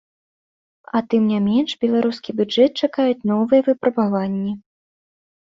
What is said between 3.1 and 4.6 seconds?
новыя выпрабаванні.